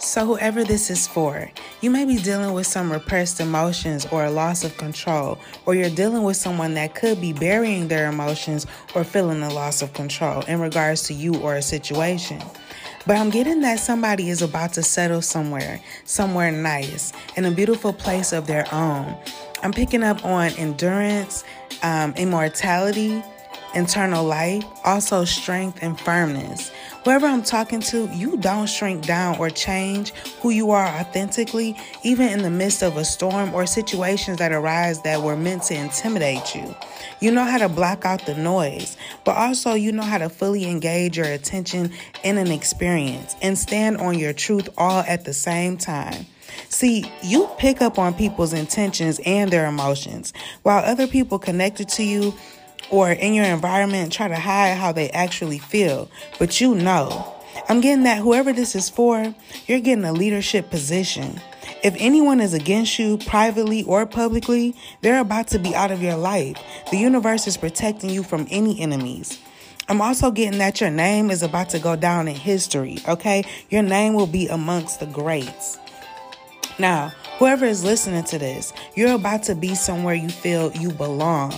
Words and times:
So, 0.00 0.24
whoever 0.24 0.62
this 0.62 0.90
is 0.90 1.08
for, 1.08 1.50
you 1.80 1.90
may 1.90 2.04
be 2.04 2.18
dealing 2.18 2.52
with 2.52 2.68
some 2.68 2.92
repressed 2.92 3.40
emotions 3.40 4.06
or 4.12 4.24
a 4.24 4.30
loss 4.30 4.62
of 4.62 4.76
control, 4.76 5.40
or 5.66 5.74
you're 5.74 5.90
dealing 5.90 6.22
with 6.22 6.36
someone 6.36 6.74
that 6.74 6.94
could 6.94 7.20
be 7.20 7.32
burying 7.32 7.88
their 7.88 8.08
emotions 8.08 8.64
or 8.94 9.02
feeling 9.02 9.42
a 9.42 9.52
loss 9.52 9.82
of 9.82 9.92
control 9.94 10.42
in 10.42 10.60
regards 10.60 11.02
to 11.08 11.14
you 11.14 11.34
or 11.38 11.56
a 11.56 11.62
situation. 11.62 12.40
But 13.08 13.16
I'm 13.16 13.30
getting 13.30 13.60
that 13.62 13.80
somebody 13.80 14.30
is 14.30 14.40
about 14.40 14.72
to 14.74 14.84
settle 14.84 15.20
somewhere, 15.20 15.80
somewhere 16.04 16.52
nice, 16.52 17.12
in 17.36 17.44
a 17.44 17.50
beautiful 17.50 17.92
place 17.92 18.32
of 18.32 18.46
their 18.46 18.72
own. 18.72 19.16
I'm 19.64 19.72
picking 19.72 20.04
up 20.04 20.24
on 20.24 20.52
endurance, 20.52 21.42
um, 21.82 22.14
immortality, 22.16 23.20
internal 23.74 24.24
life, 24.24 24.64
also 24.84 25.24
strength 25.24 25.80
and 25.82 25.98
firmness. 25.98 26.70
Whoever 27.08 27.26
I'm 27.26 27.42
talking 27.42 27.80
to, 27.80 28.06
you 28.08 28.36
don't 28.36 28.66
shrink 28.66 29.06
down 29.06 29.38
or 29.38 29.48
change 29.48 30.10
who 30.42 30.50
you 30.50 30.72
are 30.72 30.84
authentically, 30.84 31.74
even 32.02 32.28
in 32.28 32.42
the 32.42 32.50
midst 32.50 32.82
of 32.82 32.98
a 32.98 33.04
storm 33.06 33.54
or 33.54 33.64
situations 33.64 34.36
that 34.40 34.52
arise 34.52 35.00
that 35.04 35.22
were 35.22 35.34
meant 35.34 35.62
to 35.62 35.74
intimidate 35.74 36.54
you. 36.54 36.76
You 37.20 37.30
know 37.30 37.44
how 37.44 37.56
to 37.56 37.68
block 37.70 38.04
out 38.04 38.26
the 38.26 38.34
noise, 38.34 38.98
but 39.24 39.38
also 39.38 39.72
you 39.72 39.90
know 39.90 40.02
how 40.02 40.18
to 40.18 40.28
fully 40.28 40.66
engage 40.66 41.16
your 41.16 41.24
attention 41.24 41.92
in 42.24 42.36
an 42.36 42.48
experience 42.48 43.36
and 43.40 43.56
stand 43.56 43.96
on 43.96 44.18
your 44.18 44.34
truth 44.34 44.68
all 44.76 45.00
at 45.08 45.24
the 45.24 45.32
same 45.32 45.78
time. 45.78 46.26
See, 46.68 47.10
you 47.22 47.48
pick 47.56 47.80
up 47.80 47.98
on 47.98 48.12
people's 48.12 48.52
intentions 48.52 49.18
and 49.24 49.50
their 49.50 49.66
emotions, 49.66 50.34
while 50.62 50.84
other 50.84 51.06
people 51.06 51.38
connected 51.38 51.88
to 51.90 52.02
you 52.02 52.34
or 52.90 53.10
in 53.10 53.34
your 53.34 53.44
environment 53.44 54.12
try 54.12 54.28
to 54.28 54.36
hide 54.36 54.76
how 54.76 54.92
they 54.92 55.10
actually 55.10 55.58
feel, 55.58 56.10
but 56.38 56.60
you 56.60 56.74
know. 56.74 57.34
I'm 57.68 57.80
getting 57.80 58.04
that 58.04 58.18
whoever 58.18 58.52
this 58.52 58.74
is 58.74 58.88
for, 58.88 59.34
you're 59.66 59.80
getting 59.80 60.04
a 60.04 60.12
leadership 60.12 60.70
position. 60.70 61.40
If 61.82 61.94
anyone 61.98 62.40
is 62.40 62.54
against 62.54 62.98
you 62.98 63.18
privately 63.18 63.82
or 63.84 64.06
publicly, 64.06 64.74
they're 65.00 65.20
about 65.20 65.48
to 65.48 65.58
be 65.58 65.74
out 65.74 65.90
of 65.90 66.02
your 66.02 66.16
life. 66.16 66.56
The 66.90 66.96
universe 66.96 67.46
is 67.46 67.56
protecting 67.56 68.10
you 68.10 68.22
from 68.22 68.46
any 68.50 68.80
enemies. 68.80 69.38
I'm 69.88 70.00
also 70.00 70.30
getting 70.30 70.58
that 70.58 70.80
your 70.80 70.90
name 70.90 71.30
is 71.30 71.42
about 71.42 71.70
to 71.70 71.78
go 71.78 71.96
down 71.96 72.28
in 72.28 72.34
history, 72.34 72.98
okay? 73.08 73.44
Your 73.70 73.82
name 73.82 74.14
will 74.14 74.26
be 74.26 74.48
amongst 74.48 75.00
the 75.00 75.06
greats. 75.06 75.78
Now, 76.78 77.12
whoever 77.38 77.64
is 77.64 77.84
listening 77.84 78.24
to 78.24 78.38
this, 78.38 78.72
you're 78.94 79.14
about 79.14 79.44
to 79.44 79.54
be 79.54 79.74
somewhere 79.74 80.14
you 80.14 80.28
feel 80.28 80.72
you 80.72 80.90
belong. 80.90 81.52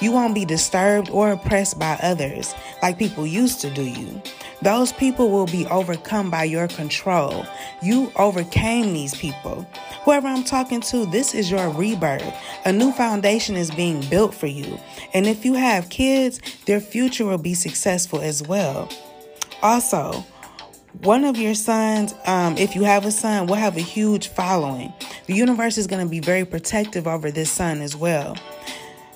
You 0.00 0.12
won't 0.12 0.34
be 0.34 0.44
disturbed 0.44 1.10
or 1.10 1.32
oppressed 1.32 1.78
by 1.78 1.98
others 2.02 2.54
like 2.82 2.98
people 2.98 3.26
used 3.26 3.60
to 3.60 3.70
do 3.70 3.84
you. 3.84 4.22
Those 4.62 4.92
people 4.92 5.30
will 5.30 5.46
be 5.46 5.66
overcome 5.66 6.30
by 6.30 6.44
your 6.44 6.68
control. 6.68 7.44
You 7.82 8.10
overcame 8.16 8.92
these 8.92 9.14
people. 9.14 9.68
Whoever 10.04 10.28
I'm 10.28 10.44
talking 10.44 10.80
to, 10.82 11.06
this 11.06 11.34
is 11.34 11.50
your 11.50 11.68
rebirth. 11.70 12.34
A 12.64 12.72
new 12.72 12.92
foundation 12.92 13.56
is 13.56 13.70
being 13.70 14.00
built 14.08 14.34
for 14.34 14.46
you. 14.46 14.78
And 15.12 15.26
if 15.26 15.44
you 15.44 15.54
have 15.54 15.90
kids, 15.90 16.40
their 16.66 16.80
future 16.80 17.26
will 17.26 17.38
be 17.38 17.54
successful 17.54 18.20
as 18.20 18.42
well. 18.42 18.88
Also, 19.62 20.24
one 21.02 21.24
of 21.24 21.36
your 21.36 21.54
sons, 21.54 22.14
um, 22.26 22.56
if 22.56 22.74
you 22.74 22.84
have 22.84 23.04
a 23.04 23.10
son, 23.10 23.46
will 23.46 23.56
have 23.56 23.76
a 23.76 23.80
huge 23.80 24.28
following. 24.28 24.92
The 25.26 25.34
universe 25.34 25.76
is 25.76 25.86
going 25.86 26.04
to 26.04 26.08
be 26.08 26.20
very 26.20 26.44
protective 26.44 27.06
over 27.06 27.30
this 27.30 27.50
son 27.50 27.80
as 27.80 27.96
well. 27.96 28.36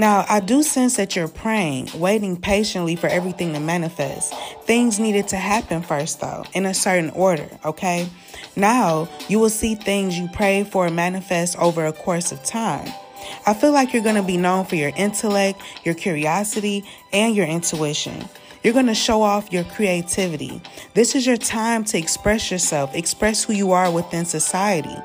Now, 0.00 0.24
I 0.30 0.40
do 0.40 0.62
sense 0.62 0.96
that 0.96 1.14
you're 1.14 1.28
praying, 1.28 1.90
waiting 1.94 2.38
patiently 2.38 2.96
for 2.96 3.06
everything 3.06 3.52
to 3.52 3.60
manifest. 3.60 4.32
Things 4.62 4.98
needed 4.98 5.28
to 5.28 5.36
happen 5.36 5.82
first, 5.82 6.22
though, 6.22 6.42
in 6.54 6.64
a 6.64 6.72
certain 6.72 7.10
order, 7.10 7.46
okay? 7.66 8.08
Now, 8.56 9.10
you 9.28 9.38
will 9.38 9.50
see 9.50 9.74
things 9.74 10.18
you 10.18 10.26
prayed 10.28 10.68
for 10.68 10.88
manifest 10.88 11.58
over 11.58 11.84
a 11.84 11.92
course 11.92 12.32
of 12.32 12.42
time. 12.42 12.90
I 13.46 13.52
feel 13.52 13.72
like 13.72 13.92
you're 13.92 14.02
going 14.02 14.14
to 14.16 14.22
be 14.22 14.38
known 14.38 14.64
for 14.64 14.76
your 14.76 14.92
intellect, 14.96 15.60
your 15.84 15.94
curiosity, 15.94 16.82
and 17.12 17.36
your 17.36 17.46
intuition. 17.46 18.26
You're 18.64 18.72
going 18.72 18.86
to 18.86 18.94
show 18.94 19.20
off 19.20 19.52
your 19.52 19.64
creativity. 19.64 20.62
This 20.94 21.14
is 21.14 21.26
your 21.26 21.36
time 21.36 21.84
to 21.84 21.98
express 21.98 22.50
yourself, 22.50 22.94
express 22.94 23.44
who 23.44 23.52
you 23.52 23.72
are 23.72 23.90
within 23.90 24.24
society. 24.24 24.96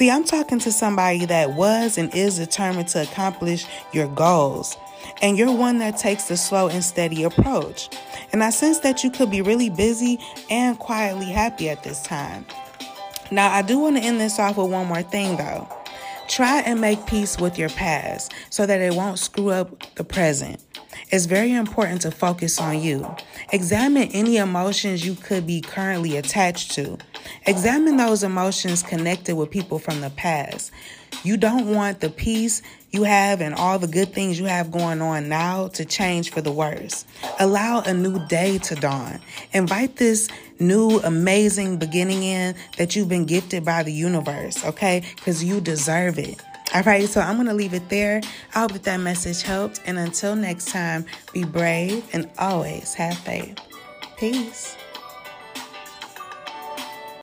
See, 0.00 0.10
I'm 0.10 0.24
talking 0.24 0.58
to 0.60 0.72
somebody 0.72 1.26
that 1.26 1.56
was 1.56 1.98
and 1.98 2.14
is 2.14 2.38
determined 2.38 2.88
to 2.88 3.02
accomplish 3.02 3.66
your 3.92 4.08
goals. 4.08 4.78
And 5.20 5.36
you're 5.36 5.52
one 5.52 5.76
that 5.80 5.98
takes 5.98 6.24
the 6.24 6.38
slow 6.38 6.68
and 6.68 6.82
steady 6.82 7.22
approach. 7.22 7.90
And 8.32 8.42
I 8.42 8.48
sense 8.48 8.78
that 8.78 9.04
you 9.04 9.10
could 9.10 9.30
be 9.30 9.42
really 9.42 9.68
busy 9.68 10.18
and 10.48 10.78
quietly 10.78 11.26
happy 11.26 11.68
at 11.68 11.82
this 11.82 12.02
time. 12.02 12.46
Now, 13.30 13.52
I 13.52 13.60
do 13.60 13.78
want 13.78 13.98
to 13.98 14.02
end 14.02 14.18
this 14.18 14.38
off 14.38 14.56
with 14.56 14.70
one 14.70 14.86
more 14.86 15.02
thing 15.02 15.36
though. 15.36 15.68
Try 16.28 16.62
and 16.62 16.80
make 16.80 17.04
peace 17.04 17.38
with 17.38 17.58
your 17.58 17.68
past 17.68 18.32
so 18.48 18.64
that 18.64 18.80
it 18.80 18.94
won't 18.94 19.18
screw 19.18 19.50
up 19.50 19.84
the 19.96 20.04
present. 20.04 20.69
It's 21.12 21.26
very 21.26 21.52
important 21.52 22.02
to 22.02 22.12
focus 22.12 22.60
on 22.60 22.80
you. 22.80 23.16
Examine 23.52 24.10
any 24.12 24.36
emotions 24.36 25.04
you 25.04 25.16
could 25.16 25.44
be 25.44 25.60
currently 25.60 26.16
attached 26.16 26.70
to. 26.72 26.98
Examine 27.46 27.96
those 27.96 28.22
emotions 28.22 28.84
connected 28.84 29.34
with 29.34 29.50
people 29.50 29.80
from 29.80 30.02
the 30.02 30.10
past. 30.10 30.70
You 31.24 31.36
don't 31.36 31.74
want 31.74 31.98
the 31.98 32.10
peace 32.10 32.62
you 32.92 33.02
have 33.02 33.40
and 33.40 33.56
all 33.56 33.80
the 33.80 33.88
good 33.88 34.12
things 34.12 34.38
you 34.38 34.44
have 34.46 34.70
going 34.70 35.02
on 35.02 35.28
now 35.28 35.66
to 35.68 35.84
change 35.84 36.30
for 36.30 36.42
the 36.42 36.52
worse. 36.52 37.04
Allow 37.40 37.80
a 37.80 37.92
new 37.92 38.24
day 38.28 38.58
to 38.58 38.76
dawn. 38.76 39.18
Invite 39.52 39.96
this 39.96 40.28
new 40.60 41.00
amazing 41.00 41.78
beginning 41.78 42.22
in 42.22 42.54
that 42.78 42.94
you've 42.94 43.08
been 43.08 43.26
gifted 43.26 43.64
by 43.64 43.82
the 43.82 43.92
universe, 43.92 44.64
okay? 44.64 45.02
Because 45.16 45.42
you 45.42 45.60
deserve 45.60 46.20
it. 46.20 46.40
All 46.72 46.82
right, 46.82 47.08
so 47.08 47.20
I'm 47.20 47.34
going 47.34 47.48
to 47.48 47.54
leave 47.54 47.74
it 47.74 47.88
there. 47.88 48.20
I 48.54 48.60
hope 48.60 48.72
that 48.72 48.84
that 48.84 49.00
message 49.00 49.42
helped. 49.42 49.80
And 49.86 49.98
until 49.98 50.36
next 50.36 50.66
time, 50.68 51.04
be 51.32 51.42
brave 51.42 52.04
and 52.12 52.30
always 52.38 52.94
have 52.94 53.18
faith. 53.18 53.58
Peace. 54.16 54.76